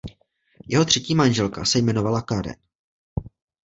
Jeho 0.67 0.85
třetí 0.85 1.15
manželka 1.15 1.65
se 1.65 1.79
jmenovala 1.79 2.21
Karen. 2.21 2.55